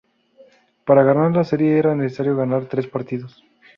Para 0.83 1.03
ganar 1.03 1.31
la 1.31 1.43
serie 1.43 1.77
era 1.77 1.93
necesario 1.93 2.35
ganar 2.35 2.65
tres 2.65 2.87
partidos. 2.87 3.43